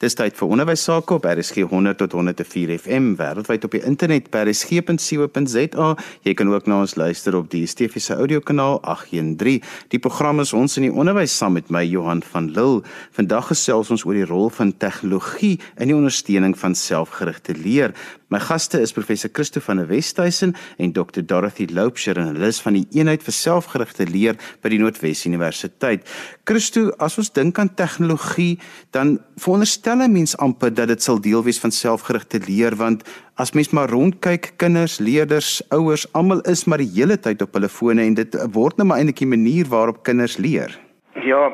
[0.00, 4.30] Dis tyd vir onderwys sake op RSG 100 tot 104 FM wêreldwyd op die internet
[4.32, 5.88] by rsg.co.za.
[6.24, 9.60] Jy kan ook na ons luister op die DSTV se audiokanaal 813.
[9.92, 12.80] Die program is ons in die onderwys saam met my Johan van Lille.
[13.18, 17.92] Vandag gesels ons oor die rol van tegnologie in die ondersteuning van selfgerigte leer.
[18.30, 22.60] My gaste is professor Christo van der Westhuizen en Dr Dorothy Loubser en hulle is
[22.62, 26.04] van die eenheid vir selfgerigte leer by die Noordwes Universiteit.
[26.46, 28.60] Christo, as ons dink aan tegnologie,
[28.94, 33.02] dan veronderstel 'n mens amper dat dit sal deel wees van selfgerigte leer want
[33.34, 37.68] as mens maar rondkyk, kinders, leerders, ouers, almal is maar die hele tyd op hulle
[37.68, 40.78] fone en dit word nou maar eintlik die manier waarop kinders leer.
[41.14, 41.50] Ja,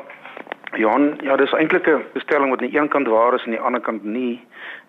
[0.75, 3.57] Johan, ja, dis eintlik 'n bestelling wat aan die een kant waar is en aan
[3.57, 4.39] die ander kant nie.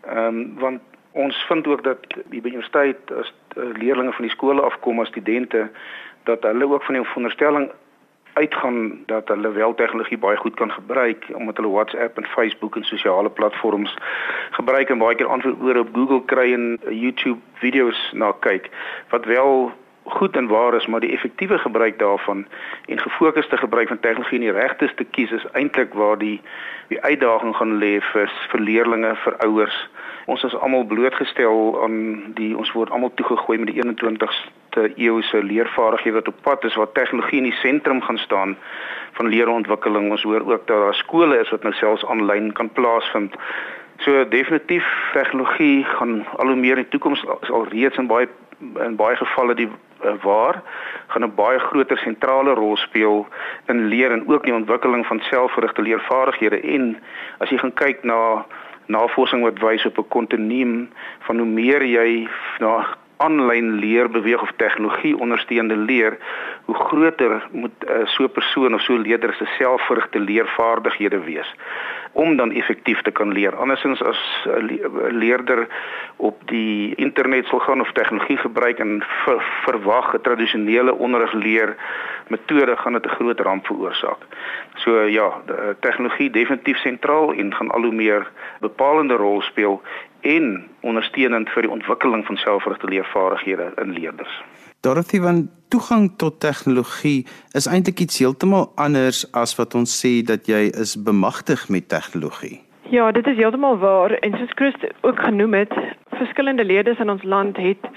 [0.04, 0.80] Ehm um, want
[1.12, 1.98] ons vind ook dat
[2.30, 5.70] die universiteit as uh, leerders van die skole afkom as studente
[6.24, 7.70] dat hulle ook van die veronderstelling
[8.32, 12.84] uitgaan dat hulle wel tegnologie baie goed kan gebruik omdat hulle WhatsApp en Facebook en
[12.84, 13.96] sosiale platforms
[14.50, 18.70] gebruik en baie keer antwoorde op Google kry en YouTube video's na kyk
[19.08, 19.72] wat wel
[20.10, 22.46] goed en waar is, maar die effektiewe gebruik daarvan
[22.86, 26.40] en gefokusde gebruik van tegnologie en die regtes te kies is eintlik waar die
[26.88, 29.88] die uitdaging gaan lê vir vir leerders, vir ouers.
[30.26, 31.98] Ons is almal blootgestel aan
[32.36, 36.76] die ons word almal toegegooi met die 21ste eeu se leervaardighede wat op pad is
[36.80, 38.56] waar tegnologie in die sentrum gaan staan
[39.12, 40.10] van leerontwikkeling.
[40.10, 43.36] Ons hoor ook dat daar skole is wat nou selfs aanlyn kan plaasvind.
[43.98, 48.28] So definitief tegnologie gaan al hoe meer in die toekoms al reeds in baie
[48.84, 49.68] in baie gevalle die
[50.22, 50.62] waar
[51.06, 53.26] gaan 'n baie groter sentrale rol speel
[53.66, 56.60] in leer en ook die ontwikkeling van selfgerigte leervaardighede.
[56.60, 57.02] En
[57.38, 58.46] as jy gaan kyk na
[58.86, 62.86] navorsing wat wys op 'n kontinuum van hoe meer jy na
[63.18, 66.18] aanlyn leer beweeg of tegnologie ondersteunende leer,
[66.64, 71.54] hoe groter moet uh, so 'n persoon of so 'n leerder se selfgerigte leervaardighede wees
[72.12, 73.56] om dan effektief te kan leer.
[73.56, 75.66] Andersins as 'n leerder
[76.16, 81.76] op die internet sal gaan of tegnologie gebruik en ver, verwag 'n tradisionele onderrig leer
[82.28, 84.22] metode gaan dit 'n groot ramp veroorsaak.
[84.74, 85.32] So ja,
[85.80, 89.82] tegnologie definitief sentraal en gaan al hoe meer bepalende rol speel
[90.20, 94.42] en ondersteunend vir die ontwikkeling van selfgerigte leervaardighede in leerders.
[94.80, 100.46] Dorothy van toegang tot tegnologie is eintlik iets heeltemal anders as wat ons sê dat
[100.46, 102.60] jy is bemagtig met tegnologie.
[102.90, 105.74] Ja, dit is heeltemal waar en soos Christ ook genoem het,
[106.16, 107.90] verskillende leerders in ons land het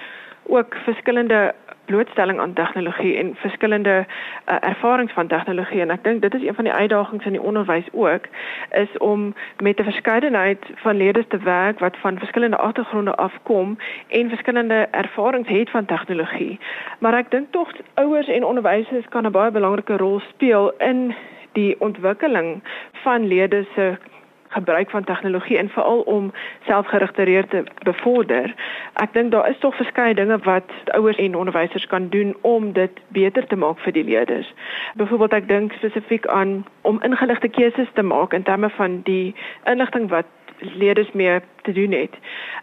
[0.43, 1.53] ook verskillende
[1.85, 4.05] blootstelling aan tegnologie en verskillende
[4.49, 7.41] uh, ervarings van tegnologie en ek dink dit is een van die uitdagings in die
[7.41, 8.25] onderwys ook
[8.71, 13.77] is om met 'n verskeidenheid van leerders te werk wat van verskillende agtergronde afkom
[14.07, 16.59] en verskillende ervarings het van tegnologie.
[16.99, 21.15] Maar ek dink tog ouers en onderwysers kan 'n baie belangrike rol speel in
[21.51, 23.97] die ontwikkeling van leerders se
[24.51, 26.31] gebruik van tegnologie en veral om
[26.65, 28.55] selfgerigte leer te bevorder.
[28.93, 32.99] Ek dink daar is tog verskeie dinge wat ouers en onderwysers kan doen om dit
[33.07, 34.53] beter te maak vir die leerders.
[34.95, 40.09] Byvoorbeeld ek dink spesifiek aan om ingeligte keuses te maak in terme van die inligting
[40.09, 40.27] wat
[40.61, 42.13] leerders mee te doen het.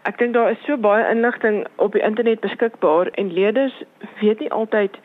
[0.03, 3.83] Ek dink daar is so baie inligting op die internet beskikbaar en leerders
[4.21, 4.99] weet nie altyd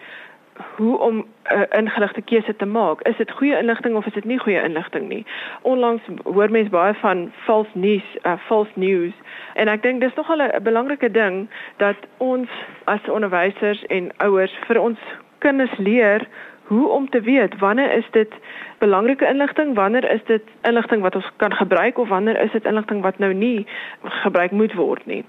[0.76, 3.02] hoe om 'n uh, ingeligte keuse te maak.
[3.02, 5.26] Is dit goeie inligting of is dit nie goeie inligting nie?
[5.62, 9.14] Onlangs hoor mense baie van false news, uh, false news.
[9.54, 12.50] En ek dink dis nogal 'n belangrike ding dat ons
[12.84, 15.00] as onderwysers en ouers vir ons
[15.40, 16.28] kinders leer
[16.64, 18.34] hoe om te weet wanneer is dit
[18.78, 23.02] belangrike inligting, wanneer is dit inligting wat ons kan gebruik of wanneer is dit inligting
[23.02, 23.68] wat nou nie
[24.02, 25.26] gebruik moet word nie.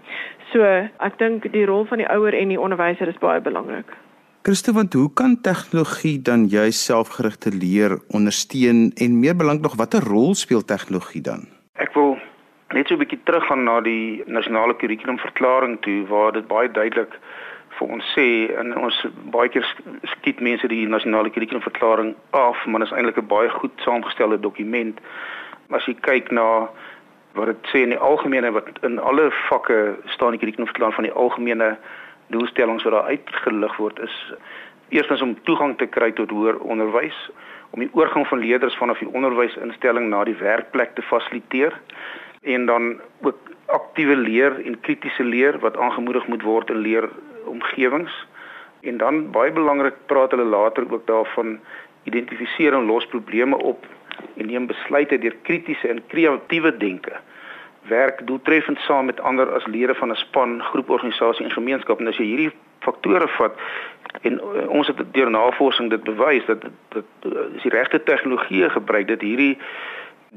[0.52, 0.62] So,
[0.98, 4.03] ek dink die rol van die ouer en die onderwyser is baie belangrik.
[4.46, 10.04] Christo, want hoe kan tegnologie dan jou selfgerigte leer ondersteun en meer belangrik nog watter
[10.04, 11.46] rol speel tegnologie dan?
[11.80, 12.18] Ek wil
[12.76, 17.16] net so 'n bietjie teruggaan na die nasionale kurrikulumverklaring toe waar dit baie duidelik
[17.78, 19.64] vir ons sê en ons baie keer
[20.12, 25.00] skiet mense die nasionale kurrikulumverklaring af, maar dit is eintlik 'n baie goed saamgestelde dokument.
[25.70, 26.68] As jy kyk na
[27.32, 31.16] wat dit sê in die algemene wat in alle vakke staan die kurrikulumverklaring van die
[31.16, 31.78] algemene
[32.26, 34.18] doelstellings wat daar uitgelig word is
[34.88, 37.16] eerstens om toegang te kry tot hoër onderwys,
[37.74, 41.74] om die oorgang van leerders vanaf die onderwysinstelling na die werkplek te fasiliteer
[42.42, 42.92] en dan
[43.26, 43.38] ook
[43.72, 48.14] aktiewe leer en kritiese leer wat aangemoedig moet word in leeromgewings.
[48.84, 51.58] En dan baie belangrik praat hulle later ook daarvan
[52.04, 53.86] identifiseer en los probleme op
[54.36, 57.16] en neem besluite deur kritiese en kreatiewe denke
[57.88, 62.00] werk doeltreffend saam met ander as lede van 'n span, groeporganisasie en gemeenskap.
[62.00, 63.58] En as jy hierdie faktore vat
[64.22, 67.04] en uh, ons het deur navorsing dit bewys dat dat
[67.56, 69.58] as die regte tegnologie gebruik dat hierdie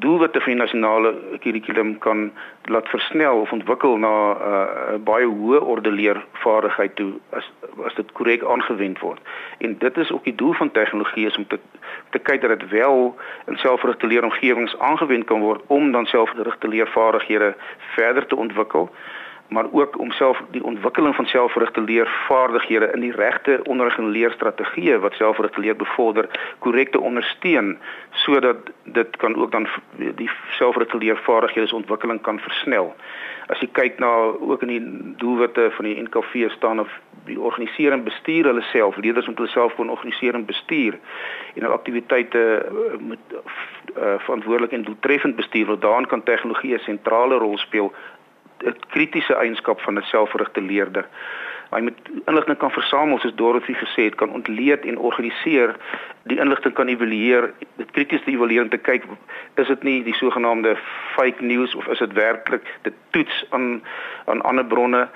[0.04, 1.14] doelwitte vir die nasionale
[1.44, 2.32] kurrikulum kan
[2.74, 7.52] laat versnel of ontwikkel na 'n uh, baie hoë orde leervaardigheid toe as
[7.86, 9.22] as dit korrek aangewend word.
[9.58, 11.60] En dit is ook die doel van tegnologie is om te
[12.10, 13.16] te kyk dat dit wel
[13.46, 17.56] in selfgerigte leeromgewings aangewend kan word om dan selfgerigte leervaardighede
[17.96, 18.90] verder te ontwikkel
[19.48, 25.00] maar ook om self die ontwikkeling van selfgerigte leervaardighede in die regte onderrig en leerstrategieë
[25.00, 26.30] wat selfgerigte leer bevorder
[26.60, 27.78] korrek te ondersteun
[28.12, 29.68] sodat dit kan ook dan
[29.98, 32.96] die selfgerigte leervaardighede se ontwikkeling kan versnel.
[33.48, 34.12] As jy kyk na
[34.44, 36.92] ook in die doelwitte van die NKV staan of
[37.28, 41.00] die organiseer en bestuur hulle self, leerders moet hulle self kon organiseer en bestuur
[41.56, 45.80] en hul aktiwiteite eh, moet uh, verantwoordelik en doeltreffend bestuur.
[45.80, 47.94] Daarin kan tegnologie 'n sentrale rol speel
[48.66, 51.06] 'n kritiese eienskap van 'n selfgerigte leerder.
[51.70, 55.76] Hy moet inligting kan versamel soos Dorothy gesê het, kan ontleed en organiseer,
[56.24, 59.04] die inligting kan evalueer, dit krities te evalueer en te kyk
[59.56, 60.78] is dit nie die sogenaamde
[61.16, 63.82] fake news of is dit werklik dit toets aan
[64.26, 65.08] aan ander bronne.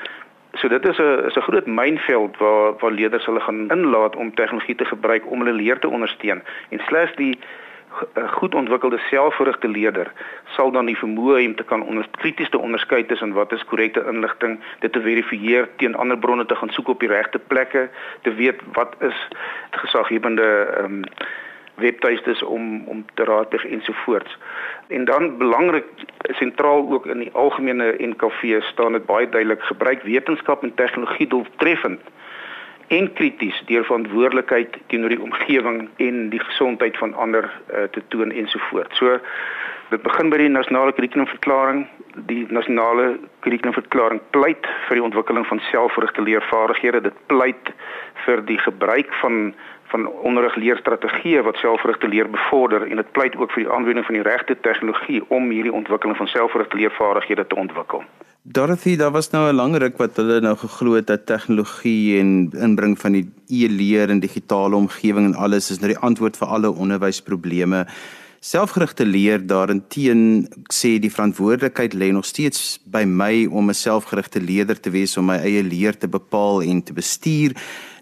[0.59, 4.35] So dit is 'n is 'n groot mynveld waar waar leerders hulle gaan inlaat om
[4.35, 6.43] tegnologie te gebruik om hulle leer te ondersteun.
[6.69, 7.39] En slegs die
[8.31, 10.11] goed ontwikkelde selfgerigte leerder
[10.55, 13.65] sal dan die vermoë hê om te kan onder krities te onderskei tussen wat is
[13.65, 17.89] korrekte inligting, dit te verifieer teen ander bronne te gaan soek op die regte plekke,
[18.21, 19.27] te weet wat is
[19.83, 21.05] gesaghebende ehm um,
[21.81, 24.38] webtuistes om om te raadpleeg ensovoorts.
[24.88, 25.85] En dan belangrik
[26.38, 32.01] sentraal ook in die algemene NKV staan dit baie duidelik gebruik wetenskap en tegnologie doeltreffend
[32.91, 38.31] en krities deur verantwoordelikheid teenoor die omgewing en die gesondheid van ander uh, te toon
[38.31, 38.97] ensovoorts.
[38.99, 39.19] So
[39.93, 41.85] dit begin by die nasionale kurrikulumverklaring.
[42.27, 43.13] Die nasionale
[43.45, 47.01] kurrikulumverklaring pleit vir die ontwikkeling van selfgerigte leervaardighede.
[47.07, 47.71] Dit pleit
[48.25, 49.53] vir die gebruik van
[49.91, 54.23] van onderrigleerstrategieë wat selfgerigte leer bevorder en dit pleit ook vir die aanwending van die
[54.23, 58.05] regte tegnologie om hierdie ontwikkeling van selfgerigte leervaardighede te ontwikkel.
[58.43, 62.49] Dorothy, daar was nou 'n lang ruk wat hulle nou geglo het dat tegnologie en
[62.57, 66.71] inbring van die e-leer en digitale omgewing en alles is nou die antwoord vir alle
[66.71, 67.88] onderwysprobleme.
[68.39, 74.79] Selfgerigte leer daarenteen sê die verantwoordelikheid lê nog steeds by my om 'n selfgerigte leerder
[74.79, 77.53] te wees om my eie leer te bepaal en te bestuur.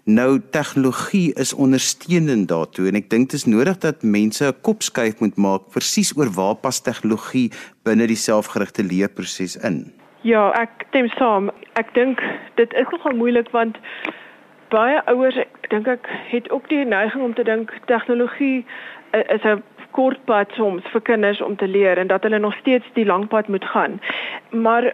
[0.04, 4.82] Nou tegnologie is ondersteunend daartoe en ek dink dit is nodig dat mense 'n kop
[4.82, 7.50] skuif moet maak presies oor waar pas tegnologie
[7.82, 9.99] binne die selfgerigte leerproses in.
[10.22, 11.48] Ja, ek stem saam.
[11.80, 12.20] Ek dink
[12.60, 13.78] dit is nogal moeilik want
[14.68, 18.66] baie ouers, ek dink ek het ook die neiging om te dink tegnologie
[19.12, 22.86] is 'n kort pad soms vir kinders om te leer en dat hulle nog steeds
[22.92, 24.00] die lang pad moet gaan.
[24.50, 24.92] Maar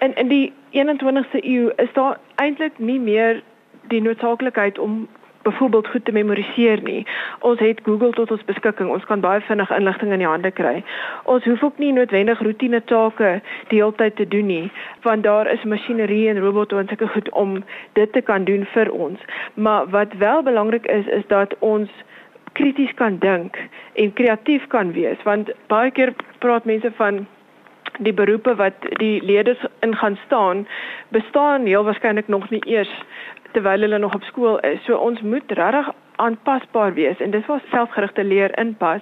[0.00, 3.42] in in die 21ste eeu is daar eintlik nie meer
[3.88, 5.08] die noodsaaklikheid om
[5.42, 7.06] byvoorbeeld goed te memoriseer nie.
[7.38, 8.90] Ons het Google tot ons beskikking.
[8.90, 10.84] Ons kan baie vinnig inligting in die hande kry.
[11.24, 14.70] Ons hoef ook nie noodwendig roetine take die hele tyd te doen nie,
[15.02, 17.58] want daar is masjinerie en robotte en sulke goed om
[17.98, 19.20] dit te kan doen vir ons.
[19.54, 21.90] Maar wat wel belangrik is is dat ons
[22.52, 23.56] krities kan dink
[23.94, 27.26] en kreatief kan wees, want baie keer praat mense van
[27.98, 30.66] die beroepe wat die leerders in gaan staan
[31.08, 32.92] bestaan heel waarskynlik nog nie eers
[33.52, 34.84] terwyl hulle nog op skool is.
[34.84, 39.00] So ons moet regtig aanpasbaar wees en dis waar selfgerigte leer inpas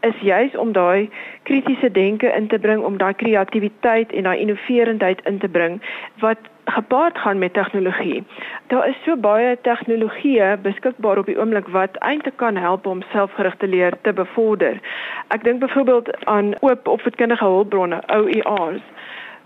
[0.00, 1.10] is juis om daai
[1.42, 5.80] kritiese denke in te bring om daai kreatiwiteit en daai innoverendheid in te bring
[6.24, 8.24] wat gepaard gaan met tegnologie.
[8.66, 13.66] Daar is so baie tegnologieë beskikbaar op die oomblik wat eintlik kan help om selfgerigte
[13.66, 14.80] leer te bevorder.
[15.28, 18.82] Ek dink byvoorbeeld aan oop opvoedkundige hulpbronne, OERs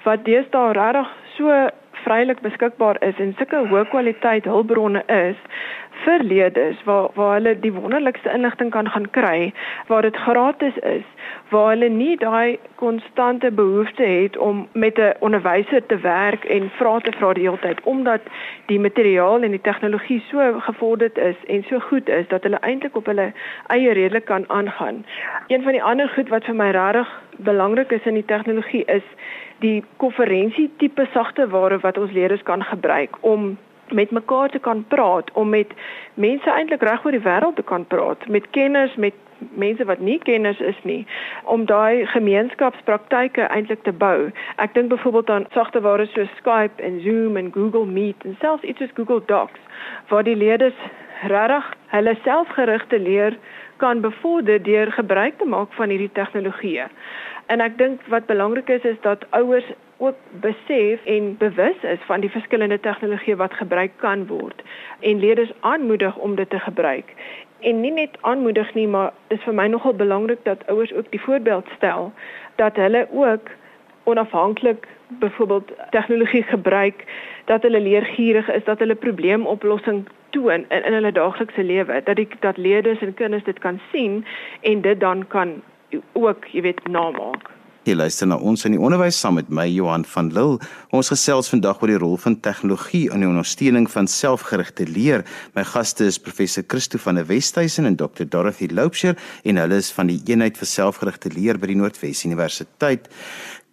[0.04, 1.68] wat deesdae regtig so
[2.04, 5.38] vrylik beskikbaar is en sulke hoë kwaliteit hulpbronne is
[6.04, 9.52] vir leerders waar waar hulle die wonderlikste inligting kan gaan kry
[9.88, 11.06] waar dit gratis is
[11.50, 17.00] waar hulle nie daai konstante behoefte het om met 'n onderwyser te werk en vrae
[17.00, 18.20] te vra die hele tyd omdat
[18.66, 22.96] die materiaal en die tegnologie so gevorderd is en so goed is dat hulle eintlik
[22.96, 23.32] op hulle
[23.66, 25.04] eie redelik kan aangaan.
[25.46, 29.06] Een van die ander goed wat vir my regtig belangrik is in die tegnologie is
[29.60, 33.56] die konferensie tipe sagte ware wat ons leerders kan gebruik om
[33.92, 35.72] met mekaar te kan praat, om met
[36.14, 39.14] mense eintlik reg oor die wêreld te kan praat, met kenners, met
[39.58, 41.06] mense wat nie kenners is nie,
[41.44, 44.30] om daai gemeenskapspraktyke eintlik te bou.
[44.56, 48.62] Ek dink byvoorbeeld aan sagte ware so Skype en Zoom en Google Meet en selfs
[48.68, 49.60] iets soos Google Docs
[50.08, 50.76] waar die leerders
[51.28, 53.36] regtig hulle selfgerigte leer
[53.80, 56.88] kan bevorder deur gebruik te maak van hierdie tegnologieë.
[57.50, 59.66] En ek dink wat belangrik is is dat ouers
[59.96, 64.62] ook besef en bewus is van die verskillende tegnologieë wat gebruik kan word.
[65.00, 67.14] En leerders aanmoedig om dit te gebruik.
[67.60, 71.20] En nie net aanmoedig nie, maar dis vir my nogal belangrik dat ouers ook die
[71.20, 72.12] voorbeeld stel
[72.62, 73.50] dat hulle ook
[74.04, 77.04] onafhanklik byvoorbeeld tegnologie gebruik,
[77.44, 82.28] dat hulle leergierig is, dat hulle probleemoplossing toon in, in hulle daaglikse lewe, dat die
[82.40, 84.24] dat leerders en kinders dit kan sien
[84.60, 85.62] en dit dan kan
[86.12, 87.50] ook, jy weet, namaak.
[87.88, 90.58] Jy luister na ons in die onderwys saam met my Johan van Lille.
[90.92, 95.24] Ons gesels vandag oor die rol van tegnologie in die ondersteuning van selfgerigte leer.
[95.56, 99.16] My gaste is professor Christo van der Westhuizen en Dr Dorothy Loubser
[99.48, 103.08] en hulle is van die eenheid vir selfgerigte leer by die Noordwes Universiteit.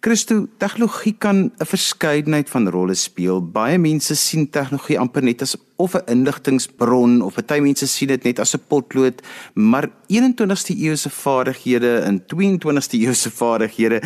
[0.00, 3.42] Christo, tegnologie kan 'n verskeidenheid van rolle speel.
[3.42, 8.22] Baie mense sien tegnologie amper net as of 'n inligtingbron of baie mense sien dit
[8.22, 9.22] net as 'n potlood,
[9.54, 14.02] maar 21ste eeu se vaardighede en 22ste eeu se vaardighede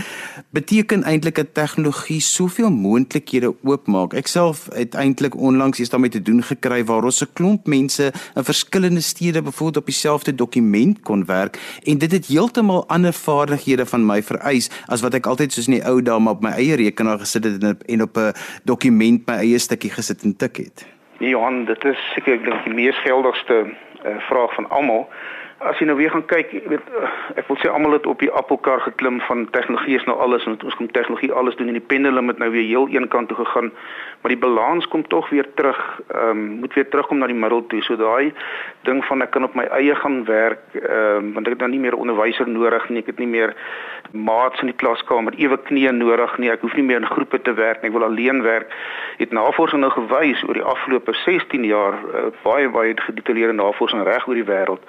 [0.50, 4.12] beteken eintlik 'n tegnologie soveel moontlikhede oopmaak.
[4.12, 8.12] Ek self het eintlik onlangs iets daarmee te doen gekry waar ons 'n klomp mense
[8.34, 13.86] in verskillende stede byvoorbeeld op dieselfde dokument kon werk en dit het heeltemal ander vaardighede
[13.86, 16.76] van my vereis as wat ek altyd soos in die ou dae op my eie
[16.76, 18.32] rekenaar gesit het en op 'n
[18.64, 20.84] dokument my eie stukkie gesit en tik het.
[21.22, 25.04] Nee Johan, dit is seker ek dink die mees geldigste uh, vraag van almal.
[25.62, 28.30] As jy nou weer gaan kyk, weet uh, ek wil sê almal het op die
[28.34, 31.84] appelkar geklim van tegnologie is nou alles en ons kom tegnologie alles doen en die
[31.92, 33.70] pendulum het nou weer heel een kant toe gegaan,
[34.22, 35.78] maar die balans kom tog weer terug,
[36.08, 37.82] ehm um, moet weer terugkom na die middel toe.
[37.86, 38.32] So daai
[38.88, 41.74] ding van ek kan op my eie gaan werk, ehm um, want ek het dan
[41.76, 43.54] nie meer onderwyser nodig nie, ek het nie meer
[44.10, 46.50] maats in die klaskamer ewe knieë nodig nie.
[46.50, 47.92] Ek hoef nie meer in groepe te werk nie.
[47.92, 48.74] Ek wil alleen werk.
[49.22, 54.26] Het navorsing nou gewys oor die afgelope 16 jaar uh, baie baie gedetailleerde navorsing reg
[54.26, 54.82] oor die wêreld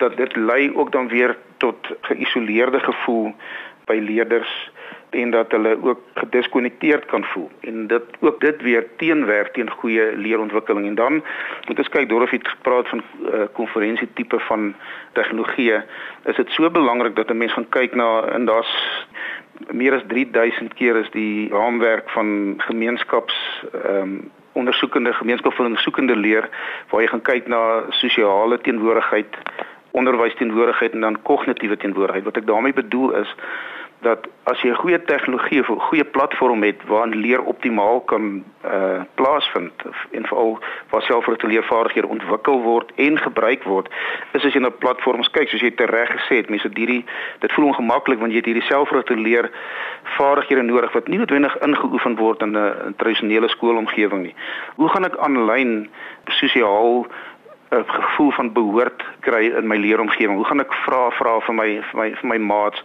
[0.00, 3.34] dat dit lei ook dan weer tot geïsoleerde gevoel
[3.84, 4.70] by leerders
[5.10, 7.50] en dat hulle ook gediskonnekteerd kan voel.
[7.60, 10.86] En dit ook dit weer teenwerk teen goeie leerontwikkeling.
[10.86, 11.22] En dan
[11.66, 14.74] moet ons kyk Dorothy het gepraat van uh, konferensie tipe van
[15.12, 15.72] tegnologie
[16.24, 19.06] is dit so belangrik dat 'n mens gaan kyk na en daar's
[19.70, 26.48] meer as 3000 keer is die raamwerk van gemeenskaps ehm um, ondersoekende gemeenskapsondersoekende leer
[26.88, 29.36] waar jy gaan kyk na sosiale teenwoordigheid
[29.90, 32.24] onderwys teenwoordigheid en dan kognitiewe teenwoordigheid.
[32.24, 33.36] Wat ek daarmee bedoel is
[34.00, 38.44] dat as jy 'n goeie tegnologie of 'n goeie platform het waarin leer optimaal kan
[38.64, 39.72] uh plaasvind
[40.10, 40.58] en veral
[40.90, 43.88] waar selfregte leervaardighede ontwikkel word en gebruik word
[44.32, 47.04] is as jy na platforms kyk soos jy tereg gesê het mense hierdie
[47.38, 49.50] dit voel ongemaklik want jy het hierdie selfregte leer
[50.16, 54.34] vaardighede nodig wat nie noodwendig ingeoefen word in 'n tradisionele skoolomgewing nie.
[54.76, 55.90] Hoe gaan ek aanlyn
[56.28, 57.06] sosiaal
[57.70, 60.36] 'n gevoel van behoort kry in my leeromgewing.
[60.36, 62.82] Hoe gaan ek vra vra vir my vir my vir my maats?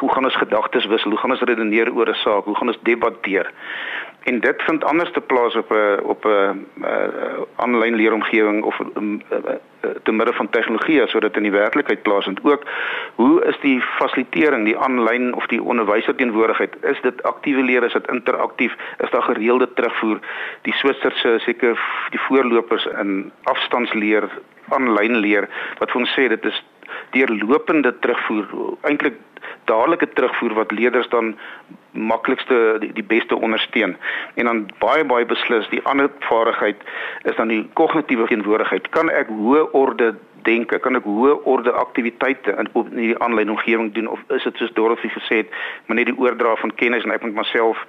[0.00, 1.10] Hoe gaan ons gedagtes wissel?
[1.10, 2.44] Hoe gaan ons redeneer oor 'n saak?
[2.44, 3.52] Hoe gaan ons debatteer?
[4.26, 6.66] En dit vind anders te plaas op 'n op 'n
[7.56, 9.54] aanlyn uh, leeromgewing of uh,
[10.02, 12.40] te midde van tegnologie sodat in die werklikheid plaasvind.
[12.42, 12.62] Ook
[13.14, 16.76] hoe is die fasilitering, die aanlyn of die onderwyser teenwoordigheid?
[16.80, 18.74] Is dit aktiewe leer, is dit interaktief?
[18.98, 20.18] Is daar gereelde terugvoer?
[20.62, 21.78] Die Switserse seker
[22.10, 24.15] die voorlopers in afstandsleer,
[24.74, 26.64] aanlyn leer wat vir ons sê dit is
[27.14, 28.46] deurlopende terugvoer,
[28.86, 29.18] eintlik
[29.64, 31.34] dadelike terugvoer wat leerders dan
[31.90, 33.96] maklikste die, die beste ondersteun.
[34.34, 36.82] En dan baie baie beslis die ander vaardigheid
[37.24, 38.90] is dan die kognitiewe teenwoordigheid.
[38.94, 40.14] Kan ek hoë orde
[40.46, 40.78] denke?
[40.82, 44.62] Kan ek hoë orde aktiwiteite in op in die aanlyn omgewing doen of is dit
[44.62, 45.54] soos Dorothy gesê het,
[45.86, 47.82] maar net die oordra van kennis en ek moet myself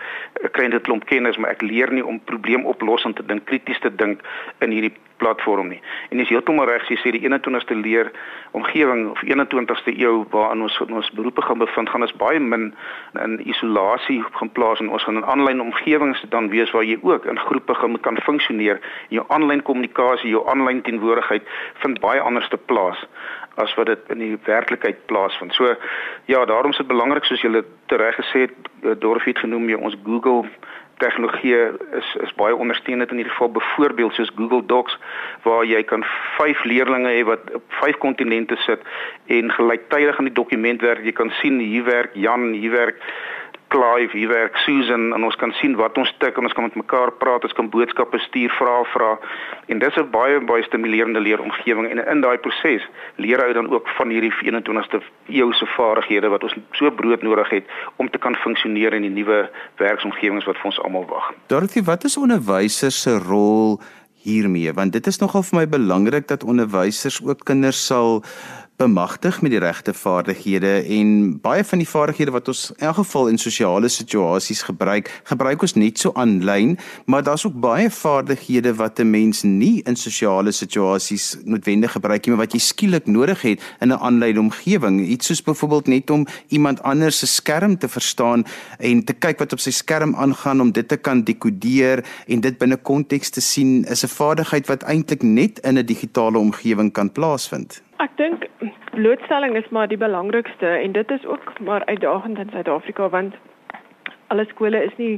[0.58, 4.26] kry dit klomp kennis, maar ek leer nie om probleemoplossend te dink, krities te dink
[4.66, 5.80] in hierdie platform nie.
[6.10, 8.12] En dis heeltemal reg jy sê die 21ste leer
[8.58, 12.70] omgewing of 21ste eeu waarin ons ons beroepe gaan bevind, gaan ons baie min
[13.24, 17.26] in isolasie gaan plaas en ons gaan in aanlyn omgewings dan wees waar jy ook
[17.30, 18.82] in groepe gaan kan funksioneer.
[19.14, 21.46] Jou aanlyn kommunikasie, jou aanlyn teenwoordigheid
[21.84, 23.06] vind baie anders te plaas
[23.58, 25.54] as wat dit in die werklikheid plaasvind.
[25.54, 25.76] So
[26.26, 29.80] ja, daarom is dit belangrik soos jy reg gesê het, eh, Dorothy het genoem jy
[29.82, 30.46] ons Google
[30.98, 31.56] tegnologie
[31.98, 34.98] is is baie ondersteunend in hierdie geval byvoorbeeld soos Google Docs
[35.46, 36.04] waar jy kan
[36.38, 38.82] 5 leerders hê wat op 5 kontinente sit
[39.26, 41.04] en gelyktydig aan die dokument werk.
[41.06, 43.02] Jy kan sien hier werk Jan, hier werk
[43.68, 46.76] Clive, hier werk Susan en ons kan sien wat ons tik en ons kan met
[46.80, 49.10] mekaar praat, ons kan boodskappe stuur, vra vra.
[49.68, 52.84] En dis 'n baie baie stimulerende leeromgewing en in daai proses
[53.16, 57.50] leer hy dan ook van hierdie 21ste eeu se vaardighede wat ons so brood nodig
[57.50, 61.34] het om te kan funksioneer in die nuwe werksomgewings wat vir ons almal wag.
[61.48, 63.80] Dorothy, wat is onderwysers se rol
[64.24, 64.74] hiermee?
[64.74, 68.24] Want dit is nogal vir my belangrik dat onderwysers ook kinders sal
[68.78, 73.32] bemagtig met die regte vaardighede en baie van die vaardighede wat ons in elk geval
[73.32, 76.76] in sosiale situasies gebruik, gebruik ons net so aanlyn,
[77.10, 82.36] maar daar's ook baie vaardighede wat 'n mens nie in sosiale situasies noodwendig gebruik nie,
[82.36, 85.02] maar wat jy skielik nodig het in 'n aanlyn omgewing.
[85.08, 88.46] Iets soos byvoorbeeld net om iemand anders se skerm te verstaan
[88.80, 92.58] en te kyk wat op sy skerm aangaan om dit te kan dekodeer en dit
[92.58, 97.12] binne konteks te sien, is 'n vaardigheid wat eintlik net in 'n digitale omgewing kan
[97.12, 97.82] plaasvind.
[97.98, 98.44] Ek dink
[98.94, 103.36] blootstelling is maar die belangrikste en dit is ook maar uitdagend in Suid-Afrika want
[104.28, 105.16] alle skole is nie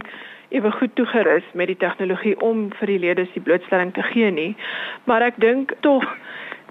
[0.49, 4.53] ewe goed toegerus met die tegnologie om vir die leerders die blootstelling te gee nie.
[5.03, 6.05] Maar ek dink tog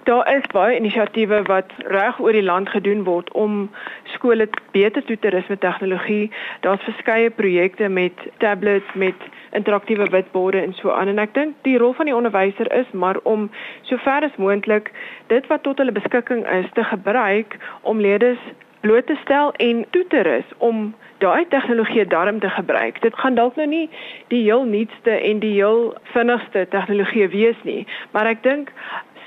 [0.09, 3.67] daar is baie inisiatiewe wat reg oor die land gedoen word om
[4.15, 6.31] skole beter toe te rus met tegnologie.
[6.65, 11.78] Daar's verskeie projekte met tablets met interaktiewe witborde en so aan en ek dink die
[11.78, 13.50] rol van die onderwyser is maar om
[13.83, 14.93] sover as moontlik
[15.26, 18.43] dit wat tot hulle beskikking is te gebruik om leerders
[18.81, 23.00] bloot te stel en toe te rus om daai tegnologie daarom te gebruik.
[23.02, 23.90] Dit gaan dalk nou nie
[24.28, 28.71] die heel nuutste en die heel vinnigste tegnologie wees nie, maar ek dink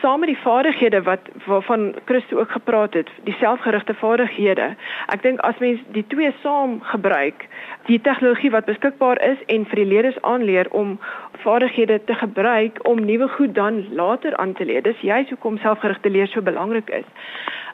[0.01, 4.75] saam met die vaardighede wat waarvan Christo ook gepraat het, die selfgerigte vaardighede.
[5.13, 7.45] Ek dink as mens die twee saam gebruik,
[7.89, 10.97] die tegnologie wat beskikbaar is en vir die leerders aanleer om
[11.43, 14.81] vaardighede te gebruik om nuwe goed dan later aan te leer.
[14.81, 17.07] Dis juist hoekom selfgerigte leer so belangrik is.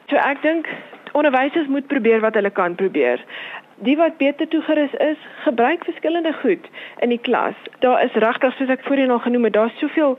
[0.08, 0.68] So ek dink
[1.12, 3.24] onderwysers moet probeer wat hulle kan probeer
[3.78, 6.66] die wat beter toegerus is, gebruik verskillende goed
[6.98, 7.54] in die klas.
[7.78, 10.18] Daar is regtig soos ek voorheen al genoem het, daar's soveel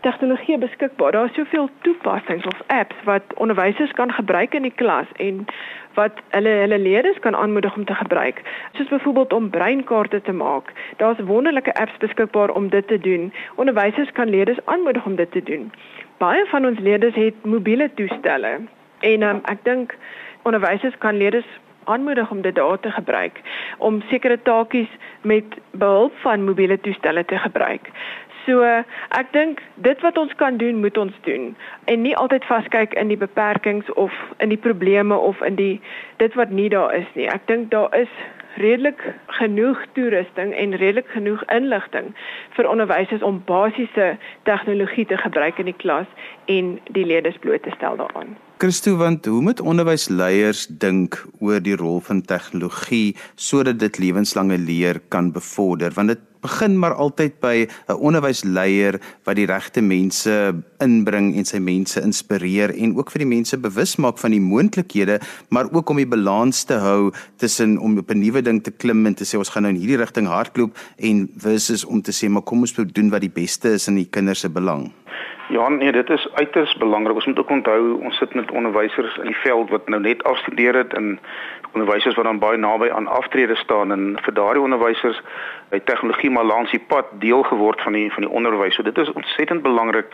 [0.00, 1.12] tegnologie beskikbaar.
[1.12, 5.46] Daar's soveel toepassings of apps wat onderwysers kan gebruik in die klas en
[5.94, 8.42] wat hulle hulle leerders kan aanmoedig om te gebruik.
[8.72, 10.72] Soos byvoorbeeld om breinkaarte te maak.
[10.96, 13.32] Daar's wonderlike apps beskikbaar om dit te doen.
[13.54, 15.72] Onderwysers kan leerders aanmoedig om dit te doen.
[16.18, 18.60] Baie van ons leerders het mobiele toestelle
[19.00, 19.94] en um, ek dink
[20.42, 21.46] onderwysers kan leerders
[21.88, 23.40] aanmoedig om dit daar te gebruik
[23.78, 24.88] om sekere taakies
[25.22, 27.90] met behulp van mobiele toestelle te gebruik.
[28.46, 31.50] So ek dink dit wat ons kan doen, moet ons doen
[31.84, 35.80] en nie altyd vaskyk in die beperkings of in die probleme of in die
[36.16, 37.28] dit wat nie daar is nie.
[37.28, 38.12] Ek dink daar is
[38.58, 42.14] redelik genoeg toerusting en redelik genoeg inligting
[42.56, 44.16] vir onderwysers om basiese
[44.48, 46.08] tegnologie te gebruik in die klas
[46.48, 48.36] en die leerders bloot te stel daaraan.
[48.58, 54.98] Christo, want hoe moet onderwysleiers dink oor die rol van tegnologie sodat dit lewenslange leer
[55.14, 55.94] kan bevorder?
[55.94, 61.58] Want dit begin maar altyd by 'n onderwysleier wat die regte mense inbring en sy
[61.58, 65.96] mense inspireer en ook vir die mense bewus maak van die moontlikhede, maar ook om
[65.96, 69.38] die balans te hou tussen om op 'n nuwe ding te klim en te sê
[69.38, 72.74] ons gaan nou in hierdie rigting hardloop en versus om te sê maar kom ons
[72.74, 74.92] doen wat die beste is in die kinders se belang.
[75.48, 77.14] Ja, nee, dit is uiters belangrik.
[77.14, 80.74] Ons moet ook onthou ons sit met onderwysers in die veld wat nou net afstudeer
[80.74, 81.20] het en
[81.72, 85.20] onderwysers wat dan baie naby aan aftrede staan en vir daardie onderwysers
[85.68, 88.74] het tegnologie maar langs die pad deel geword van die van die onderwys.
[88.74, 90.06] So dit is ontsettend belangrik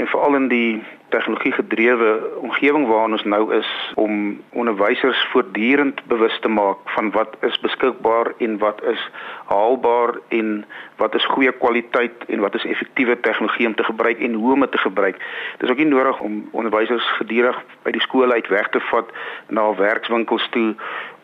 [0.00, 2.10] en veral in die tegnologie gedrewe
[2.40, 8.32] omgewing waarin ons nou is om onderwysers voortdurend bewus te maak van wat is beskikbaar
[8.38, 9.02] en wat is
[9.50, 10.64] haalbaar en
[10.96, 14.60] wat is goeie kwaliteit en wat is effektiewe tegnologie om te gebruik en hoe om
[14.60, 15.16] dit te gebruik.
[15.58, 19.10] Dit is ook nie nodig om onderwysers gedurig by die skool uit weg te vat
[19.48, 20.74] na werkswinkels toe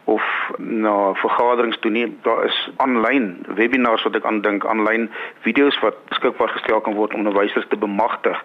[0.06, 0.22] of
[0.58, 2.06] na vergaderings toe nie.
[2.22, 5.08] Daar is aanlyn webinars wat ek aandink, aanlyn
[5.42, 8.38] video's wat beskikbaar gestel kan word om onderwysers te bemagtig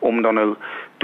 [0.00, 0.46] om dan nou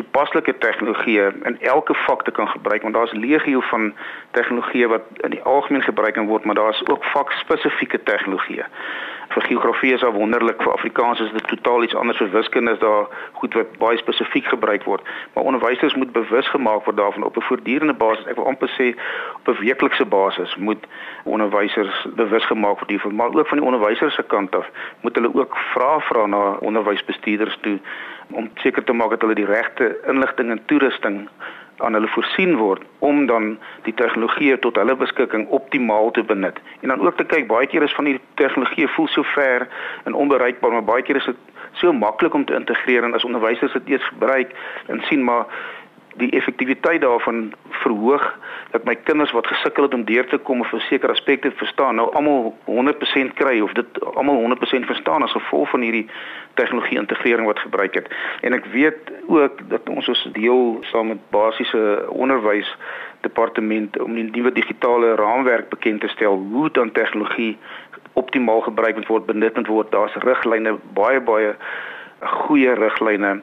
[0.00, 3.92] toepaslike tegnologieë in elke vak te kan gebruik want daar's legio van
[4.38, 8.66] tegnologieë wat in die algemeen gebruik word, maar daar's ook vakspesifieke tegnologieë
[9.28, 12.18] vir geografie is daar wonderlik vir Afrikaans is dit totaal iets anders.
[12.18, 15.02] Vir wiskunde is daar goed wat baie spesifiek gebruik word.
[15.32, 17.24] Maar onderwysers moet bewus gemaak word daarvan.
[17.24, 18.96] Op 'n voortdurende basis ek wil amper sê
[19.36, 20.86] op 'n weeklikse basis moet
[21.24, 23.14] onderwysers bewus gemaak word hiervan.
[23.14, 24.66] Maar ook van die onderwysers se kant af
[25.00, 27.78] moet hulle ook vra vra na onderwysbestuurders toe
[28.30, 31.28] om seker te maak dat hulle die regte inligting en toerusting
[31.78, 36.58] aan hulle voorsien word om dan die tegnologie tot hulle beskikking optimaal te benut.
[36.80, 39.68] En dan ook te kyk baie keer is van die tegnologie voel so ver
[40.04, 41.36] en onbereikbaar, maar baie keer is dit
[41.72, 44.54] so maklik om te integreer en as onderwysers dit eers gebruik
[44.86, 45.44] en sien maar
[46.18, 47.52] die effektiwiteit daarvan
[47.82, 48.24] verhoog
[48.70, 52.08] dat my kinders wat gesukkel het om deur te kom of sekere aspekte verstaan nou
[52.14, 54.40] almal 100% kry of dit almal
[54.82, 56.06] 100% verstaan as gevolg van hierdie
[56.54, 58.08] tegnologie integrering wat gebruik het.
[58.40, 62.76] En ek weet ook dat ons as deel saam met basiese onderwys
[63.20, 67.56] departement om die nuwe digitale raamwerk bekend te stel hoe dan tegnologie
[68.12, 69.90] optimaal gebruik word benut word.
[69.90, 71.54] Daar's riglyne baie baie
[72.20, 73.38] goeie riglyne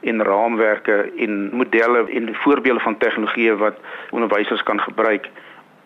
[0.00, 3.76] en raamwerke en modelle en voorbeelde van tegnologieë wat
[4.10, 5.30] onderwysers kan gebruik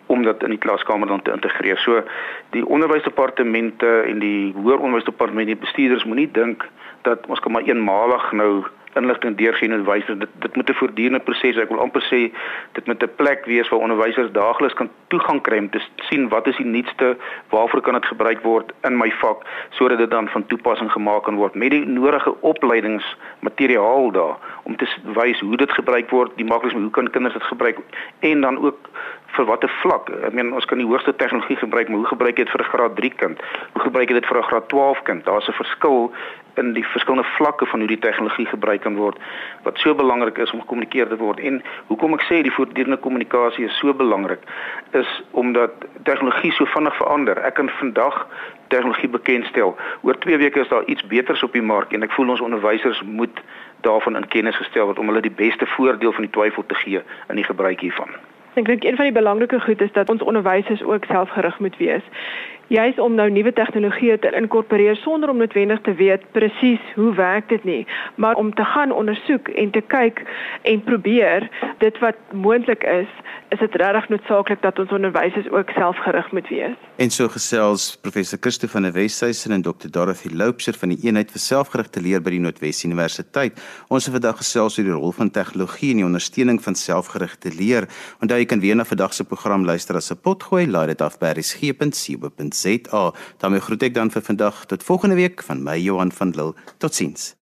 [0.05, 1.77] om dit in die klaskamer dan te integreer.
[1.77, 2.03] So
[2.49, 6.67] die onderwysdepartemente en die hoër onderwysdepartement die bestuurders moenie dink
[7.01, 8.63] dat ons kan maar eenmalig nou
[8.99, 12.31] inligting deurgee en wys dit dit moet 'n voortdurende proses ek wil amper sê
[12.71, 16.47] dit moet 'n plek wees waar onderwysers daagliks kan toegang kry om te sien wat
[16.47, 17.17] is die nuutste
[17.49, 21.35] waarvoor kan dit gebruik word in my vak sodat dit dan van toepassing gemaak kan
[21.35, 26.73] word met die nodige opleidingsmateriaal daar om te wys hoe dit gebruik word die makliks
[26.73, 27.77] hoe kan kinders dit gebruik
[28.19, 28.89] en dan ook
[29.35, 32.45] vir watter vlak ek meen ons kan die hoogste tegnologie gebruik maar hoe gebruik jy
[32.45, 33.37] dit vir 'n graad 3 kind?
[33.73, 35.25] Hoe gebruik jy dit vir 'n graad 12 kind?
[35.25, 36.11] Daar's 'n verskil
[36.55, 39.17] in die verskillende vlakke van hoe die tegnologie gebruik kan word
[39.63, 41.39] wat so belangrik is om gekommunikeer te word.
[41.39, 44.43] En hoekom ek sê die voortdurende kommunikasie is so belangrik
[44.91, 47.39] is omdat tegnologie so vinnig verander.
[47.45, 48.27] Ek kan vandag
[48.73, 49.75] tegnologie bekendstel.
[50.01, 53.01] Oor 2 weke is daar iets beters op die mark en ek voel ons onderwysers
[53.05, 53.41] moet
[53.81, 57.01] daarvan in kennis gestel word om hulle die beste voordeel van die twyfel te gee
[57.29, 58.13] in die gebruik hiervan.
[58.53, 62.05] Ek dink een van die belangrike goed is dat ons onderwysers ook selfgerig moet wees
[62.73, 67.49] juis om nou nuwe tegnologieë te inkorporeer sonder om noodwendig te weet presies hoe werk
[67.51, 67.83] dit nie,
[68.17, 70.23] maar om te gaan ondersoek en te kyk
[70.69, 71.45] en probeer
[71.83, 73.11] dit wat moontlik is,
[73.53, 76.77] is dit regtig noodsaaklik dat ons onderwysers ook selfgerig moet wees.
[76.97, 81.29] En so gesels professor Christo van der Westhuizen en Dr Dorothy Loubser van die eenheid
[81.33, 83.61] vir selfgerigte leer by die Noordwes Universiteit.
[83.93, 87.85] Ons het vandag gesels oor die rol van tegnologie in die ondersteuning van selfgerigte leer.
[88.21, 91.19] Onthou jy kan weer na vandag se program luister as 'n potgooi, laai dit af
[91.19, 91.33] by
[92.63, 93.13] resgep.co.za.
[93.37, 96.55] daarmee groet ek dan vir vandag tot volgende week van my Johan van Lille.
[96.77, 97.42] Totsiens.